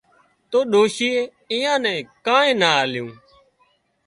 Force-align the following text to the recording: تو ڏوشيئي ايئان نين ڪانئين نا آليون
تو 0.49 0.59
ڏوشيئي 0.71 1.21
ايئان 1.53 1.79
نين 1.83 1.99
ڪانئين 2.25 2.57
نا 2.61 2.69
آليون 2.83 3.11